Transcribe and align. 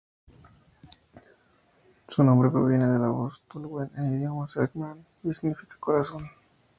Su 2.07 2.23
nombre 2.23 2.49
proviene 2.49 2.87
de 2.87 2.97
la 2.97 3.09
voz 3.09 3.43
"Tol-wen" 3.47 3.91
en 3.97 4.17
idioma 4.17 4.47
selk'nam 4.47 5.03
y 5.21 5.31
significa 5.31 5.77
'corazón'. 5.79 6.27